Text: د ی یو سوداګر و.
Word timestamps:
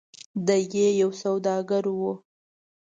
د 0.47 0.49
ی 0.73 0.75
یو 1.01 1.11
سوداګر 1.21 1.83
و. 1.97 1.99